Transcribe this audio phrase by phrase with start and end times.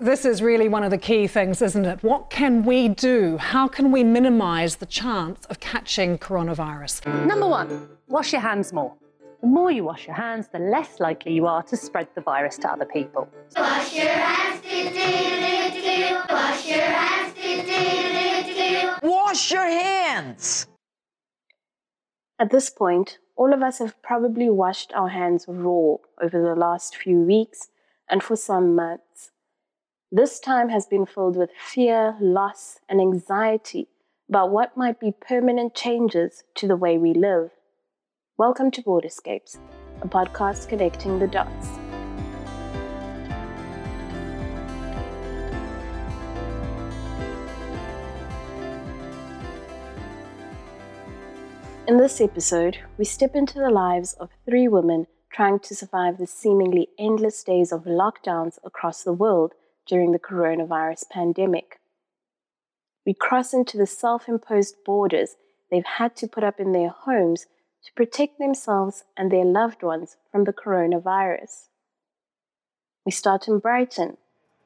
[0.00, 2.02] This is really one of the key things, isn't it?
[2.02, 3.36] What can we do?
[3.36, 7.26] How can we minimize the chance of catching coronavirus?
[7.26, 8.94] Number one, wash your hands more.
[9.42, 12.56] The more you wash your hands, the less likely you are to spread the virus
[12.58, 13.28] to other people.
[13.54, 16.14] Wash your hands, do, do, do, do.
[16.30, 19.06] Wash your hands, do, do, do, do.
[19.06, 20.66] Wash your hands!
[22.38, 26.96] At this point, all of us have probably washed our hands raw over the last
[26.96, 27.68] few weeks
[28.08, 29.30] and for some months.
[30.12, 33.86] This time has been filled with fear, loss, and anxiety
[34.28, 37.50] about what might be permanent changes to the way we live.
[38.36, 39.58] Welcome to Borderscapes,
[40.02, 41.68] a podcast connecting the dots.
[51.86, 56.26] In this episode, we step into the lives of three women trying to survive the
[56.26, 59.54] seemingly endless days of lockdowns across the world
[59.86, 61.80] during the coronavirus pandemic.
[63.06, 65.36] We cross into the self imposed borders
[65.70, 67.46] they've had to put up in their homes
[67.84, 71.68] to protect themselves and their loved ones from the coronavirus.
[73.06, 74.18] We start in Brighton,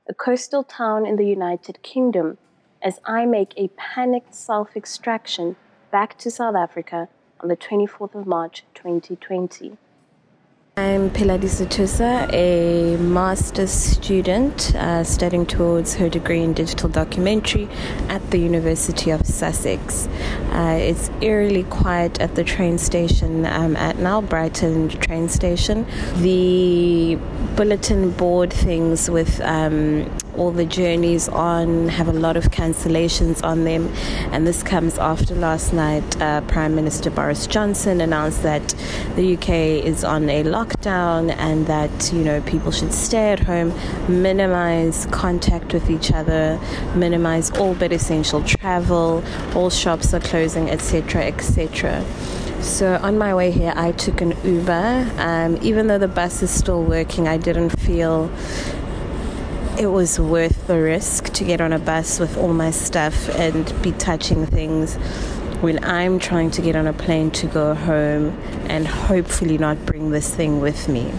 [0.08, 2.38] a coastal town in the United Kingdom,
[2.82, 5.56] as I make a panicked self extraction
[5.90, 7.08] back to South Africa
[7.40, 9.76] on the 24th of March 2020.
[10.76, 17.68] I'm Piladi Tusa, a master's student uh, studying towards her degree in digital documentary
[18.08, 20.08] at the University of Sussex.
[20.50, 25.86] Uh, it's eerily quiet at the train station I'm at now, Brighton train station.
[26.16, 27.20] The
[27.54, 33.64] bulletin board things with um, all the journeys on have a lot of cancellations on
[33.64, 33.92] them,
[34.32, 36.20] and this comes after last night.
[36.20, 38.74] Uh, Prime Minister Boris Johnson announced that
[39.16, 39.48] the UK
[39.84, 43.72] is on a lockdown and that you know people should stay at home,
[44.08, 46.58] minimize contact with each other,
[46.94, 49.22] minimize all but essential travel.
[49.54, 52.04] All shops are closing, etc., etc.
[52.64, 55.10] So on my way here, I took an Uber.
[55.18, 58.30] Um, even though the bus is still working, I didn't feel
[59.78, 63.74] it was worth the risk to get on a bus with all my stuff and
[63.82, 64.94] be touching things
[65.62, 70.10] when I'm trying to get on a plane to go home and hopefully not bring
[70.10, 71.12] this thing with me.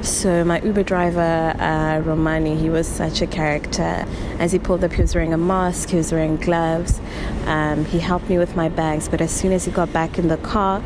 [0.00, 4.06] So my Uber driver, uh, Romani, he was such a character.
[4.38, 7.00] As he pulled up, he was wearing a mask, he was wearing gloves.
[7.46, 10.28] Um, he helped me with my bags, but as soon as he got back in
[10.28, 10.82] the car,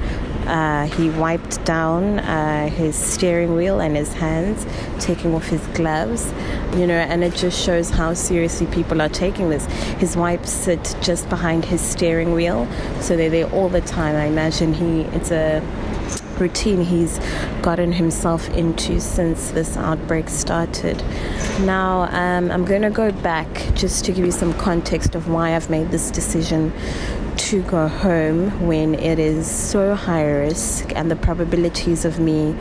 [0.49, 4.67] uh, he wiped down uh, his steering wheel and his hands,
[4.99, 6.33] taking off his gloves.
[6.77, 9.67] You know, and it just shows how seriously people are taking this.
[9.97, 12.67] His wipes sit just behind his steering wheel,
[13.01, 14.17] so they're there all the time.
[14.17, 15.61] I imagine he it's a
[16.39, 17.19] routine he's
[17.63, 21.03] gotten himself into since this outbreak started.
[21.61, 25.57] Now, um, I'm going to go back just to give you some context of why
[25.57, 26.73] I've made this decision
[27.49, 32.55] to go home when it is so high risk and the probabilities of me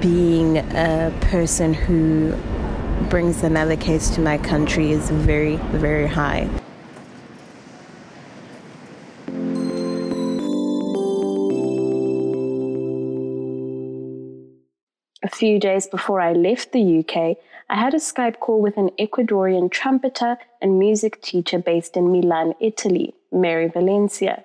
[0.00, 2.32] being a person who
[3.08, 6.48] brings another case to my country is very, very high.
[15.24, 17.36] A few days before I left the UK,
[17.68, 22.54] I had a Skype call with an Ecuadorian trumpeter and music teacher based in Milan,
[22.60, 24.44] Italy, Mary Valencia.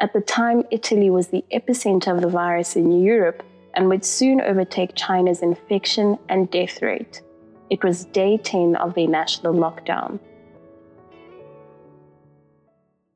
[0.00, 3.42] At the time, Italy was the epicenter of the virus in Europe
[3.74, 7.22] and would soon overtake China's infection and death rate.
[7.70, 10.18] It was day 10 of their national lockdown.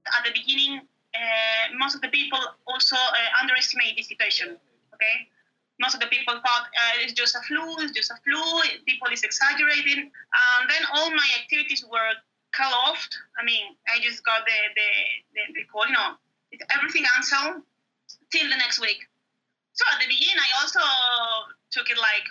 [0.06, 0.80] At the beginning,
[1.14, 4.56] uh, most of the people also uh, underestimate the situation.
[4.94, 5.28] Okay,
[5.80, 8.40] most of the people thought uh, it's just a flu, it's just a flu.
[8.86, 10.10] People is exaggerating.
[10.60, 12.12] and then all my activities were
[12.56, 13.08] cut off.
[13.38, 14.88] I mean, I just got the the
[15.34, 16.16] the, the call, you know,
[16.72, 17.62] everything canceled
[18.32, 19.04] till the next week.
[19.74, 20.80] So at the beginning, I also
[21.70, 22.26] took it like,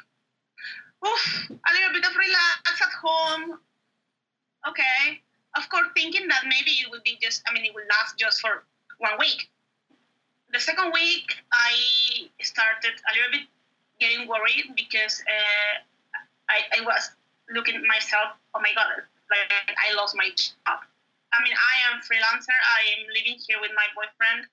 [1.06, 3.60] oof, a little bit of relax at home.
[4.68, 5.22] Okay,
[5.56, 8.42] of course, thinking that maybe it would be just, I mean, it would last just
[8.42, 8.66] for
[8.98, 9.48] one week
[10.56, 13.48] the second week, I started a little bit
[14.00, 15.75] getting worried because uh,
[16.48, 17.12] I, I was
[17.51, 20.80] looking at myself, oh my God, like I lost my job.
[21.36, 22.56] I'm mean, I am freelancer.
[22.56, 24.48] I am living here with my boyfriend.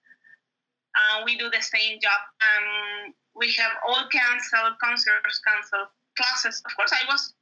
[0.92, 2.20] Uh, we do the same job.
[2.42, 5.88] Um, we have all canceled concerts, canceled
[6.18, 6.60] classes.
[6.66, 7.34] Of course, I was.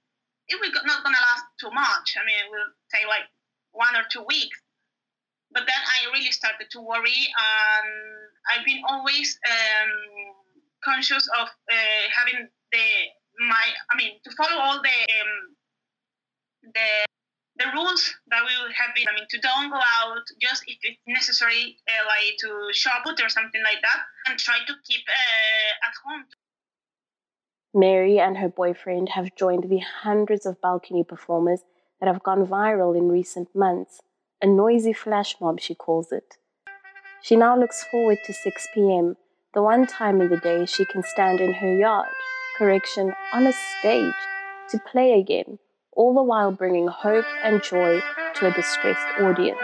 [0.50, 2.18] It was not gonna last too much.
[2.20, 3.26] I mean, we'll say like
[3.72, 4.58] one or two weeks.
[5.52, 7.90] But then I really started to worry, and
[8.52, 9.90] I've been always um,
[10.84, 12.86] conscious of uh, having the
[13.48, 13.66] my.
[13.90, 15.56] I mean, to follow all the um,
[16.74, 16.88] the
[17.60, 21.00] the rules that we have been, I mean, to don't go out just if it's
[21.06, 25.94] necessary, uh, like to shop or something like that, and try to keep uh, at
[26.04, 26.24] home.
[27.74, 31.60] Mary and her boyfriend have joined the hundreds of balcony performers
[32.00, 34.00] that have gone viral in recent months.
[34.40, 36.38] A noisy flash mob, she calls it.
[37.22, 39.16] She now looks forward to 6 p.m.,
[39.52, 42.08] the one time in the day she can stand in her yard,
[42.56, 44.14] correction, on a stage,
[44.70, 45.58] to play again
[45.92, 48.00] all the while bringing hope and joy
[48.34, 49.58] to a distressed audience.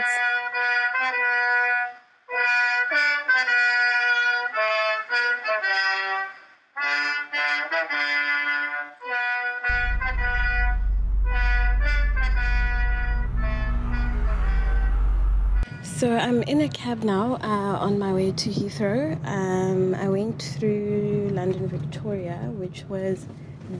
[15.83, 19.19] So I'm in a cab now uh, on my way to Heathrow.
[19.25, 23.25] Um, I went through London Victoria, which was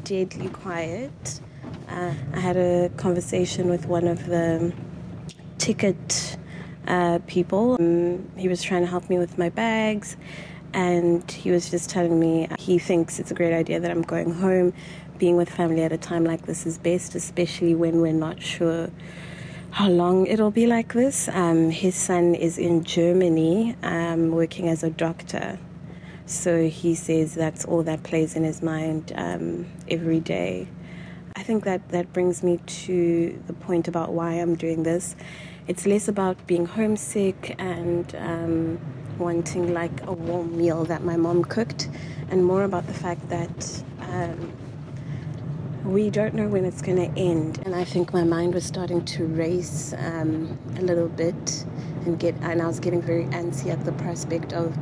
[0.05, 1.41] deadly quiet.
[1.89, 4.73] Uh, I had a conversation with one of the
[5.59, 6.37] ticket
[6.87, 7.77] uh, people.
[7.81, 10.17] Um, he was trying to help me with my bags,
[10.73, 14.33] and he was just telling me he thinks it's a great idea that I'm going
[14.33, 14.73] home.
[15.19, 18.91] Being with family at a time like this is best, especially when we're not sure
[19.71, 21.29] how long it'll be like this.
[21.29, 25.59] Um, his son is in Germany um, working as a doctor.
[26.27, 30.69] So he says that's all that plays in his mind um, every day.
[31.37, 35.15] I think that that brings me to the point about why I'm doing this.
[35.69, 38.81] It's less about being homesick and um,
[39.19, 41.89] wanting like a warm meal that my mom cooked,
[42.31, 44.53] and more about the fact that um,
[45.87, 47.61] we don't know when it's going to end.
[47.65, 51.65] And I think my mind was starting to race um, a little bit
[52.05, 54.77] and get, and I was getting very antsy at the prospect of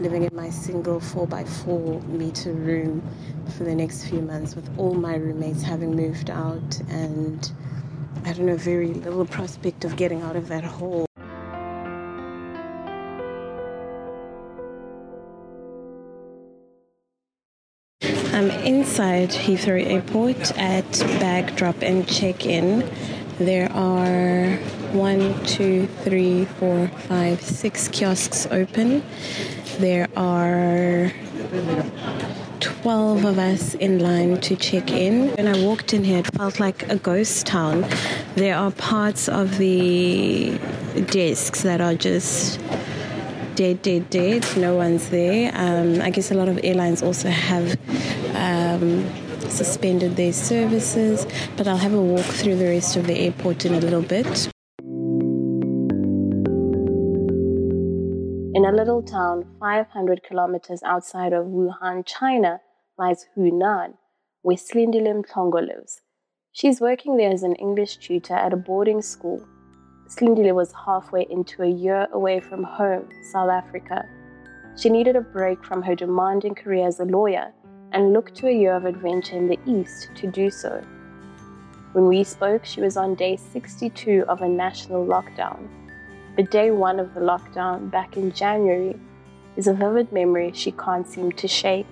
[0.00, 3.02] living in my single 4x4 meter room
[3.56, 7.52] for the next few months with all my roommates having moved out and
[8.24, 11.06] I don't know, very little prospect of getting out of that hole.
[18.86, 20.88] Inside Heathrow Airport at
[21.18, 22.88] bag drop and check in.
[23.38, 24.58] There are
[24.92, 29.02] one, two, three, four, five, six kiosks open.
[29.80, 31.12] There are
[32.60, 35.34] 12 of us in line to check in.
[35.34, 37.84] When I walked in here, it felt like a ghost town.
[38.36, 40.58] There are parts of the
[41.10, 42.60] desks that are just
[43.56, 44.46] dead, dead, dead.
[44.56, 45.50] No one's there.
[45.54, 47.76] Um, I guess a lot of airlines also have
[48.36, 49.04] um,
[49.50, 53.74] suspended their services, but I'll have a walk through the rest of the airport in
[53.74, 54.48] a little bit.
[58.54, 62.60] In a little town 500 kilometers outside of Wuhan, China,
[62.98, 63.94] lies Hunan,
[64.42, 66.00] where Slindile Mhlongo lives.
[66.52, 69.46] She's working there as an English tutor at a boarding school.
[70.08, 74.04] Slindile was halfway into a year away from home, South Africa.
[74.78, 77.52] She needed a break from her demanding career as a lawyer
[77.92, 80.82] and looked to a year of adventure in the East to do so.
[81.92, 85.68] When we spoke, she was on day 62 of a national lockdown
[86.36, 88.94] but day one of the lockdown back in January
[89.56, 91.86] is a vivid memory she can't seem to shake.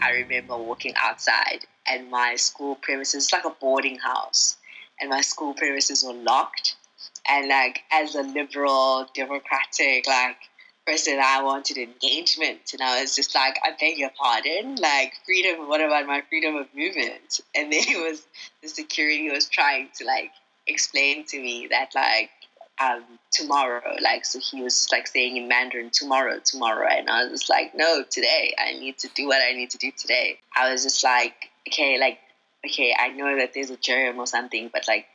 [0.00, 4.56] I remember walking outside and my school premises, like a boarding house,
[5.00, 6.74] and my school premises were locked.
[7.28, 10.36] And like as a liberal, democratic, like
[10.86, 15.68] person, I wanted engagement, and I was just like, I beg your pardon, like freedom.
[15.68, 17.40] What about my freedom of movement?
[17.54, 18.26] And then it was
[18.62, 20.32] the security was trying to like
[20.66, 22.30] explain to me that like
[22.82, 23.96] um, tomorrow.
[24.00, 26.88] Like, so he was like saying in Mandarin, tomorrow, tomorrow.
[26.90, 28.54] And I was just like, no, today.
[28.58, 30.38] I need to do what I need to do today.
[30.56, 32.18] I was just like, okay, like,
[32.66, 35.06] okay, I know that there's a germ or something, but like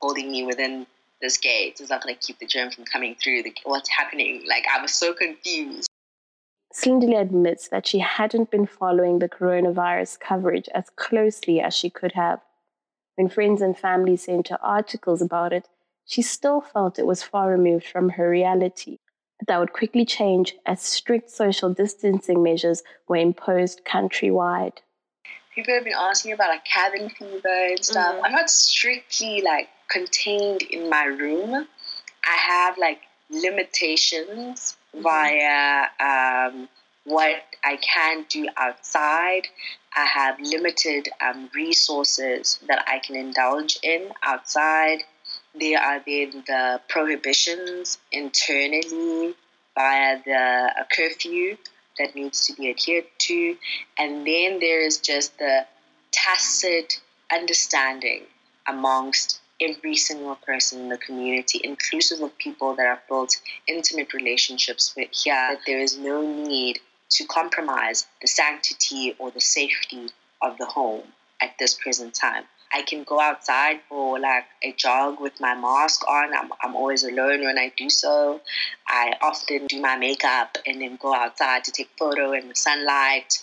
[0.00, 0.86] holding me within
[1.20, 3.42] this gate is not going to keep the germ from coming through.
[3.42, 4.44] The, what's happening?
[4.46, 5.88] Like, I was so confused.
[6.72, 12.12] Slindile admits that she hadn't been following the coronavirus coverage as closely as she could
[12.12, 12.40] have.
[13.14, 15.68] When friends and family sent her articles about it,
[16.04, 18.98] she still felt it was far removed from her reality.
[19.38, 24.78] But that would quickly change as strict social distancing measures were imposed countrywide.
[25.54, 28.16] People have been asking about like cabin fever and stuff.
[28.16, 28.24] Mm-hmm.
[28.24, 31.66] I'm not strictly like contained in my room,
[32.24, 33.00] I have like
[33.30, 36.68] limitations via um,
[37.04, 39.48] what I can do outside.
[39.96, 44.98] I have limited um, resources that I can indulge in outside.
[45.58, 49.34] There are then the prohibitions internally
[49.74, 51.56] via the a curfew
[51.98, 53.56] that needs to be adhered to.
[53.98, 55.66] And then there is just the
[56.12, 57.00] tacit
[57.32, 58.22] understanding
[58.68, 63.36] amongst every single person in the community, inclusive of people that have built
[63.66, 66.78] intimate relationships with here, that there is no need
[67.10, 70.08] to compromise the sanctity or the safety
[70.42, 71.04] of the home
[71.40, 72.44] at this present time.
[72.72, 76.34] I can go outside for like a jog with my mask on.
[76.34, 78.40] I'm, I'm always alone when I do so.
[78.88, 83.38] I often do my makeup and then go outside to take photo in the sunlight.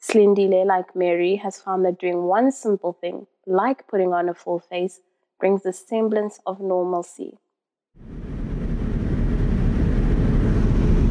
[0.00, 4.58] Slindile, like Mary, has found that doing one simple thing, like putting on a full
[4.58, 5.00] face,
[5.44, 7.36] brings a semblance of normalcy.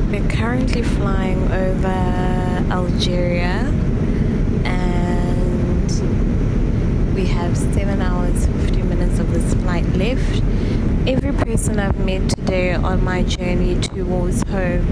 [0.09, 3.71] We're currently flying over Algeria
[4.65, 5.91] and
[7.13, 10.41] we have 7 hours 50 minutes of this flight left.
[11.07, 14.87] Every person I've met today on my journey towards home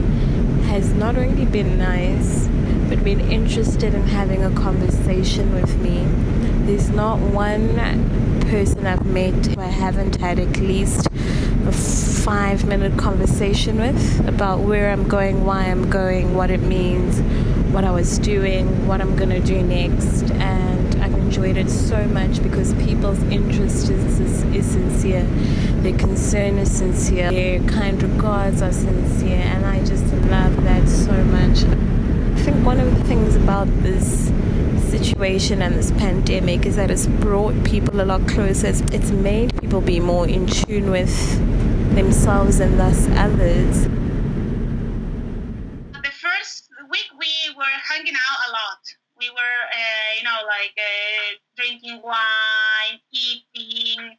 [0.66, 2.48] has not only been nice
[2.90, 6.31] but been interested in having a conversation with me.
[6.94, 7.76] Not one
[8.42, 14.60] person I've met who I haven't had at least a five minute conversation with about
[14.60, 17.22] where I'm going, why I'm going, what it means,
[17.74, 20.32] what I was doing, what I'm going to do next.
[20.32, 25.24] And I've enjoyed it so much because people's interest is, is, is sincere,
[25.82, 31.14] their concern is sincere, their kind regards are sincere, and I just love that so
[31.26, 31.64] much.
[31.64, 34.30] I think one of the things about this
[34.92, 38.68] situation and this pandemic is that it's brought people a lot closer.
[38.68, 41.16] It's, made people be more in tune with
[41.96, 43.84] themselves and thus others.
[46.04, 48.84] The first week we were hanging out a lot.
[49.18, 54.18] We were, uh, you know, like uh, drinking wine, eating,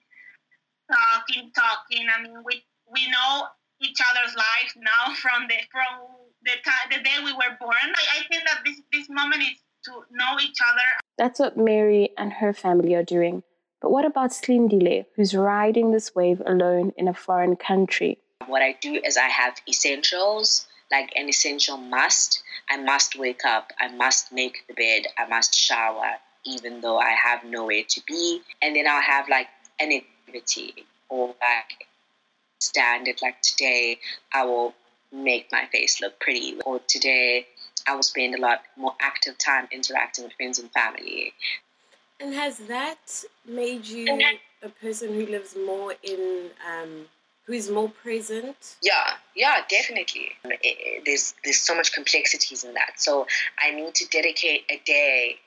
[0.91, 2.07] talking, talking.
[2.09, 3.49] I mean, we we know
[3.83, 6.01] each other's lives now from the from
[6.45, 7.89] the time the day we were born.
[7.95, 11.01] I, I think that this this moment is to know each other.
[11.19, 13.43] That's what Mary and her family are doing.
[13.81, 18.19] But what about Slindile, who's riding this wave alone in a foreign country?
[18.47, 22.43] What I do is I have essentials, like an essential must.
[22.71, 26.13] I must wake up, I must make the bed, I must shower,
[26.45, 28.41] even though I have nowhere to be.
[28.63, 29.49] And then I'll have like
[29.81, 31.89] an activity or like
[32.61, 33.99] standard, like today,
[34.33, 34.75] I will
[35.13, 37.47] make my face look pretty, or today,
[37.87, 41.33] I will spend a lot more active time interacting with friends and family.
[42.21, 44.21] And has that made you
[44.63, 47.07] a person who lives more in, um,
[47.47, 48.77] who is more present?
[48.81, 50.33] Yeah, yeah, definitely.
[50.45, 53.01] It, it, there's there's so much complexities in that.
[53.01, 53.27] So
[53.61, 55.39] I need to dedicate a day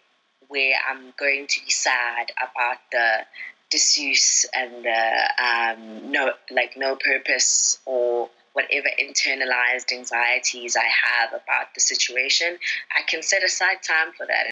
[0.50, 3.26] where I'm going to be sad about the
[3.72, 11.74] disuse and the um, no like no purpose or whatever internalized anxieties I have about
[11.76, 12.58] the situation,
[12.98, 14.50] I can set aside time for that.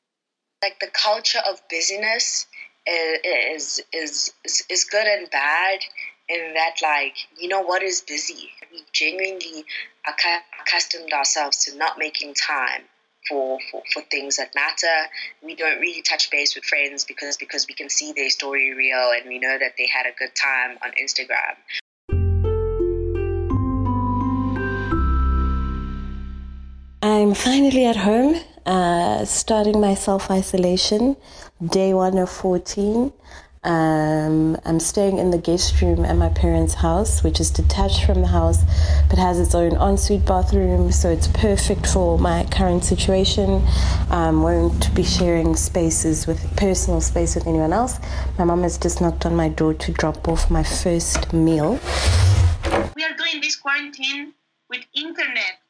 [0.61, 2.47] Like the culture of busyness
[2.85, 5.79] is is is, is good and bad
[6.27, 9.65] in that like you know what is busy we genuinely
[10.59, 12.83] accustomed ourselves to not making time
[13.27, 15.09] for, for, for things that matter.
[15.41, 19.11] We don't really touch base with friends because because we can see their story reel
[19.15, 21.55] and we know that they had a good time on Instagram.
[27.23, 31.15] I'm finally at home, uh, starting my self isolation,
[31.65, 33.13] day one of 14.
[33.63, 38.19] Um, I'm staying in the guest room at my parents' house, which is detached from
[38.19, 38.57] the house
[39.09, 43.65] but has its own ensuite bathroom, so it's perfect for my current situation.
[44.09, 47.99] Um, won't be sharing spaces with personal space with anyone else.
[48.37, 51.79] My mom has just knocked on my door to drop off my first meal.
[52.97, 54.33] We are doing this quarantine
[54.69, 55.63] with internet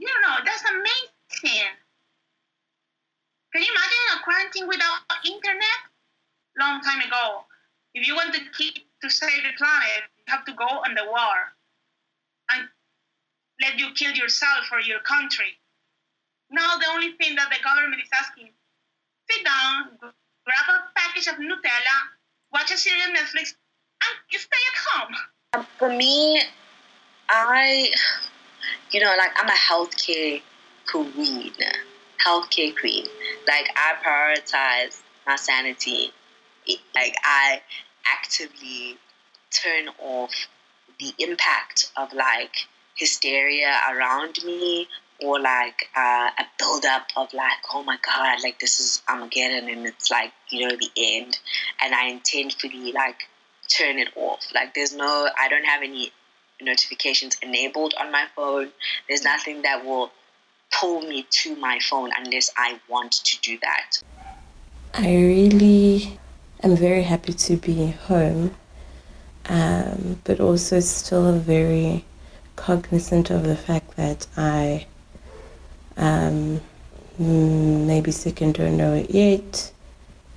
[0.00, 1.76] you know, that's amazing.
[3.52, 4.04] Can you imagine
[4.66, 5.80] without internet?
[6.58, 7.44] Long time ago.
[7.94, 11.04] If you want to keep to save the planet, you have to go on the
[11.04, 11.36] war
[12.52, 12.68] and
[13.60, 15.58] let you kill yourself or your country.
[16.50, 18.50] Now the only thing that the government is asking,
[19.30, 21.96] sit down, grab a package of Nutella,
[22.52, 23.54] watch a series on Netflix,
[24.02, 25.64] and stay at home.
[25.78, 26.42] For me,
[27.28, 27.90] I
[28.90, 30.42] you know, like I'm a healthcare
[30.86, 31.52] queen,
[32.24, 33.06] healthcare queen.
[33.46, 36.12] Like I prioritize my sanity.
[36.94, 37.60] Like I
[38.06, 38.96] actively
[39.50, 40.32] turn off
[40.98, 42.54] the impact of like
[42.94, 44.86] hysteria around me
[45.22, 49.86] or like uh, a buildup of like, oh my god, like this is Armageddon and
[49.86, 51.38] it's like you know the end,
[51.82, 53.28] and I intentionally like
[53.68, 54.46] turn it off.
[54.54, 56.12] Like there's no, I don't have any
[56.60, 58.68] notifications enabled on my phone.
[59.08, 60.10] There's nothing that will
[60.72, 64.02] pull me to my phone unless I want to do that.
[64.94, 66.18] I really
[66.62, 68.54] am very happy to be home,
[69.48, 72.04] um, but also still very
[72.56, 74.86] cognizant of the fact that I
[75.96, 76.60] um,
[77.18, 79.72] maybe sick and don't know it yet.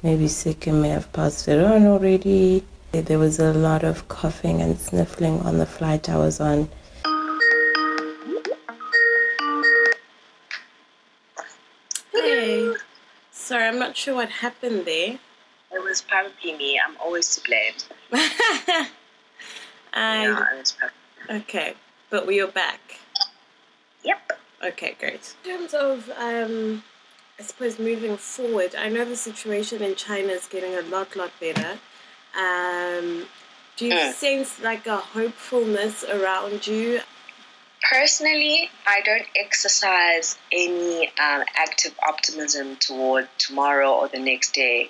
[0.04, 2.66] Maybe sick and may have passed it on already.
[2.92, 6.70] There was a lot of coughing and sniffling on the flight I was on.
[13.54, 15.20] Sorry, I'm not sure what happened there.
[15.72, 16.82] It was probably me.
[16.84, 17.74] I'm always to blame.
[19.94, 21.76] I, Yeah, it was probably okay,
[22.10, 23.00] but we are back.
[24.04, 24.40] Yep.
[24.70, 25.36] Okay, great.
[25.46, 26.84] In terms of, um,
[27.40, 31.32] I suppose, moving forward, I know the situation in China is getting a lot, lot
[31.40, 31.78] better.
[32.36, 33.28] Um,
[33.78, 34.14] do you Mm.
[34.14, 37.02] sense like a hopefulness around you?
[37.94, 44.90] Personally, I don't exercise any um, active optimism toward tomorrow or the next day.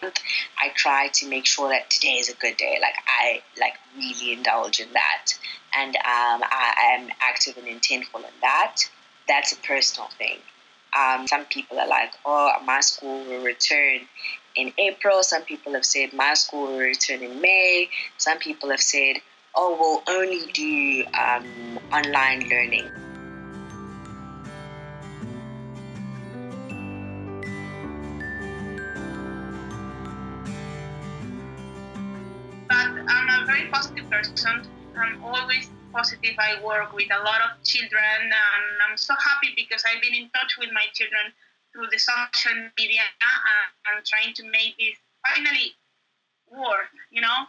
[0.57, 2.77] I try to make sure that today is a good day.
[2.81, 5.33] Like I like really indulge in that,
[5.75, 8.77] and um, I am active and intentful in that.
[9.27, 10.37] That's a personal thing.
[10.97, 13.99] Um, some people are like, "Oh, my school will return
[14.55, 17.89] in April." Some people have said my school will return in May.
[18.17, 19.17] Some people have said,
[19.55, 22.89] "Oh, we'll only do um, online learning."
[32.73, 34.65] but I'm a very positive person.
[34.97, 36.35] I'm always positive.
[36.39, 40.29] I work with a lot of children, and I'm so happy because I've been in
[40.29, 41.33] touch with my children
[41.71, 45.73] through the social media uh, and trying to make this finally
[46.49, 47.45] work, you know,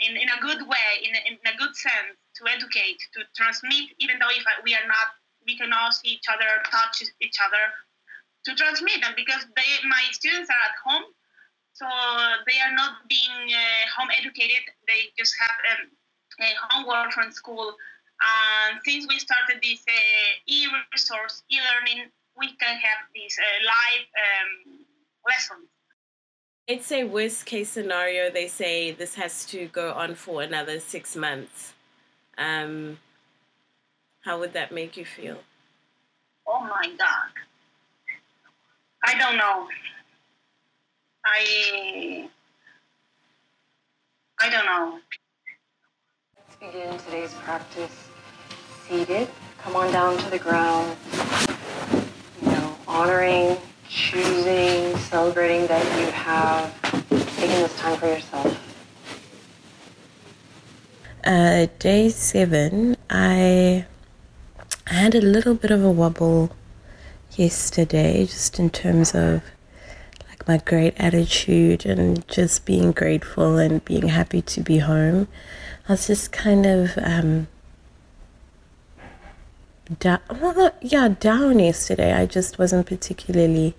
[0.00, 4.18] in, in a good way, in in a good sense, to educate, to transmit, even
[4.18, 7.64] though if we are not, we cannot see each other, touch each other,
[8.46, 11.06] to transmit them because they, my students are at home
[11.72, 11.88] so
[12.46, 14.62] they are not being uh, home educated.
[14.86, 15.90] They just have um,
[16.40, 17.74] uh, homework from school.
[18.22, 24.50] And since we started this uh, e-resource, e-learning, we can have these uh, live um,
[25.26, 25.68] lessons.
[26.72, 31.14] Let's say worst case scenario, they say this has to go on for another six
[31.14, 31.74] months.
[32.38, 32.96] Um,
[34.22, 35.36] how would that make you feel?
[36.46, 37.28] Oh my God.
[39.04, 39.68] I don't know.
[41.26, 42.30] I
[44.40, 44.98] I don't know.
[46.38, 48.08] Let's begin today's practice
[48.88, 49.28] seated.
[49.58, 50.96] Come on down to the ground.
[52.40, 53.58] You know, honoring,
[53.90, 54.41] choosing,
[55.12, 56.72] celebrating that you have
[57.36, 58.58] taken this time for yourself.
[61.22, 63.84] Uh, day seven, I
[64.86, 66.56] I had a little bit of a wobble
[67.36, 69.42] yesterday, just in terms of
[70.30, 75.28] like my great attitude and just being grateful and being happy to be home.
[75.90, 77.48] I was just kind of um,
[79.98, 82.14] down, well, yeah, down yesterday.
[82.14, 83.74] I just wasn't particularly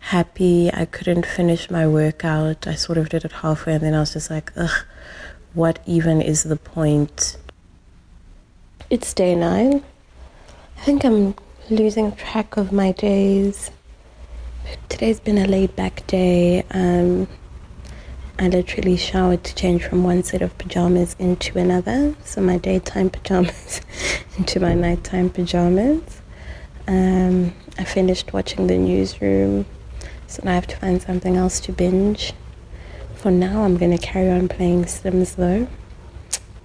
[0.00, 0.70] happy.
[0.72, 2.66] I couldn't finish my workout.
[2.66, 4.84] I sort of did it halfway, and then I was just like, ugh,
[5.54, 7.36] what even is the point?
[8.90, 9.84] It's day nine.
[10.76, 11.34] I think I'm
[11.70, 13.70] losing track of my days.
[14.88, 16.64] Today's been a laid back day.
[16.70, 17.28] Um,
[18.38, 22.14] I literally showered to change from one set of pajamas into another.
[22.24, 23.80] So my daytime pajamas
[24.38, 26.22] into my nighttime pajamas.
[26.86, 29.66] Um, I finished watching the newsroom,
[30.28, 32.34] so now I have to find something else to binge.
[33.16, 35.66] For now, I'm going to carry on playing Sims though.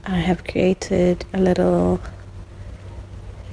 [0.05, 2.01] I have created a little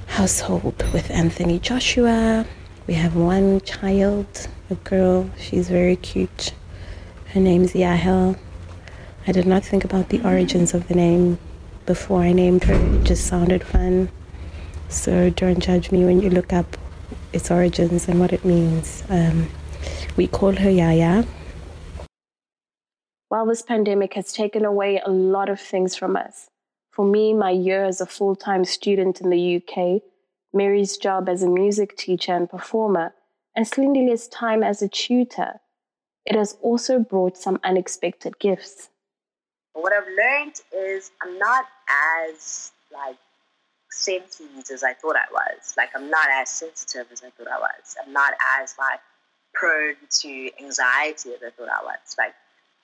[0.07, 2.45] household with Anthony Joshua.
[2.87, 5.29] We have one child, a girl.
[5.39, 6.53] She's very cute.
[7.27, 8.35] Her name's Yahel.
[9.25, 11.39] I did not think about the origins of the name
[11.85, 12.73] before I named her.
[12.73, 14.09] It just sounded fun.
[14.89, 16.75] So don't judge me when you look up
[17.31, 19.05] its origins and what it means.
[19.07, 19.47] Um,
[20.17, 21.25] we call her Yaya.
[23.29, 26.49] While this pandemic has taken away a lot of things from us,
[26.91, 30.01] for me, my year as a full time student in the UK,
[30.53, 33.13] Mary's job as a music teacher and performer,
[33.55, 35.61] and Slindile's time as a tutor,
[36.25, 38.89] it has also brought some unexpected gifts.
[39.73, 41.65] What I've learned is I'm not
[42.27, 43.15] as like
[43.89, 45.73] sensitive as I thought I was.
[45.77, 47.95] Like I'm not as sensitive as I thought I was.
[48.05, 48.99] I'm not as like
[49.53, 52.15] prone to anxiety as I thought I was.
[52.17, 52.33] Like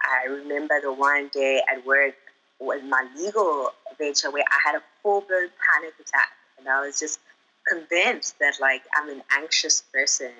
[0.01, 2.15] I remember the one day at work
[2.59, 6.99] was my legal venture where I had a full blown panic attack and I was
[6.99, 7.19] just
[7.67, 10.31] convinced that like I'm an anxious person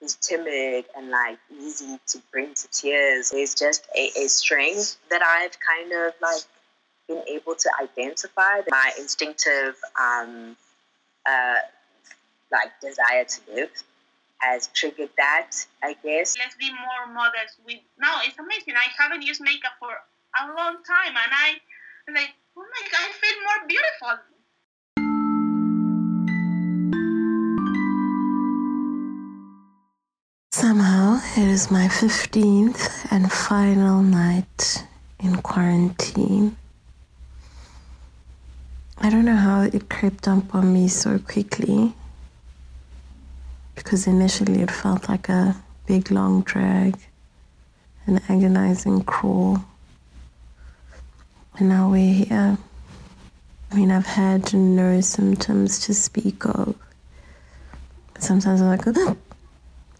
[0.00, 3.30] who's timid and like easy to bring to tears.
[3.30, 6.42] There's just a, a strength that I've kind of like
[7.08, 10.56] been able to identify my instinctive um,
[11.28, 11.54] uh,
[12.50, 13.70] like desire to live
[14.42, 15.52] has triggered that,
[15.82, 16.36] I guess.
[16.38, 17.58] Let's be more modest.
[17.64, 18.74] With now, it's amazing.
[18.74, 21.54] I haven't used makeup for a long time, and I
[22.12, 24.18] like, oh my god, I feel more beautiful.
[30.52, 34.84] Somehow, it is my 15th and final night
[35.20, 36.56] in quarantine.
[38.98, 41.94] I don't know how it crept up on me so quickly
[43.82, 46.96] because initially it felt like a big long drag,
[48.06, 49.58] an agonizing crawl.
[51.58, 52.58] And now we're here.
[53.70, 56.76] I mean, I've had no symptoms to speak of.
[58.18, 59.16] Sometimes I'm like, oh,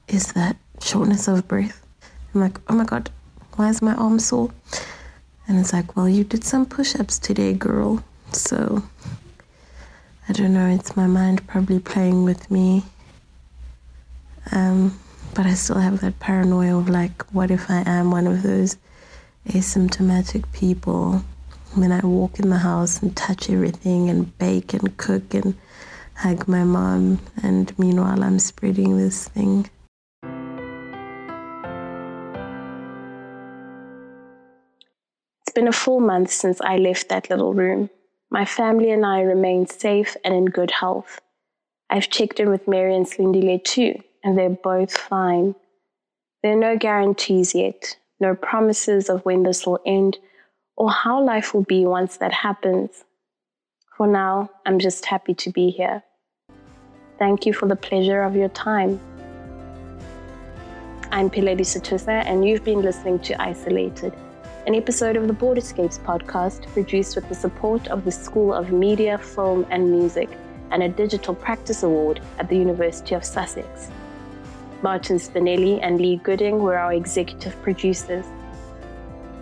[0.08, 1.84] is that shortness of breath?
[2.34, 3.10] I'm like, oh my God,
[3.56, 4.50] why is my arm sore?
[5.48, 8.04] And it's like, well, you did some push ups today, girl.
[8.32, 8.82] So
[10.28, 12.84] I don't know, it's my mind probably playing with me.
[14.50, 14.98] Um,
[15.34, 18.76] but I still have that paranoia of like, what if I am one of those
[19.48, 21.24] asymptomatic people?
[21.74, 25.54] When I walk in the house and touch everything and bake and cook and
[26.16, 29.70] hug my mom, and meanwhile I'm spreading this thing.
[35.46, 37.88] It's been a full month since I left that little room.
[38.30, 41.20] My family and I remain safe and in good health.
[41.90, 45.54] I've checked in with Mary and Slindile too, and they're both fine.
[46.42, 50.18] There are no guarantees yet, no promises of when this will end
[50.76, 53.04] or how life will be once that happens.
[53.96, 56.02] For now, I'm just happy to be here.
[57.18, 58.98] Thank you for the pleasure of your time.
[61.12, 64.14] I'm Piledi Satusa, and you've been listening to Isolated,
[64.66, 69.18] an episode of the Borderscapes podcast produced with the support of the School of Media,
[69.18, 70.30] Film and Music
[70.72, 73.90] and a Digital Practice Award at the University of Sussex.
[74.82, 78.26] Martin Spinelli and Lee Gooding were our executive producers.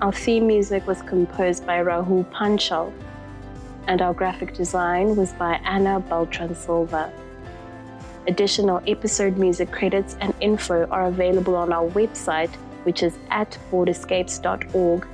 [0.03, 2.93] Our theme music was composed by Rahul Panchal,
[3.87, 7.11] and our graphic design was by Anna Beltran Silva.
[8.27, 15.07] Additional episode music credits and info are available on our website, which is at borderscapes.org.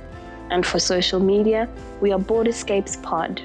[0.49, 1.69] And for social media,
[2.01, 3.41] we are Borderscapes Pod.